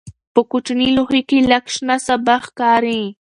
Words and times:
په 0.33 0.41
کوچني 0.51 0.87
لوښي 0.95 1.21
کې 1.29 1.37
لږ 1.51 1.63
شنه 1.75 1.95
سابه 2.05 2.35
ښکاري. 2.45 3.01